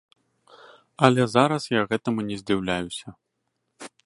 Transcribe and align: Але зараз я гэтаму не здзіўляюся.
Але 1.07 1.27
зараз 1.35 1.69
я 1.79 1.85
гэтаму 1.93 2.19
не 2.31 2.35
здзіўляюся. 2.43 3.07